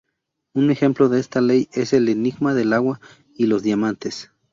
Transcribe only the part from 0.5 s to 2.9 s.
Un ejemplo de esta ley es el enigma del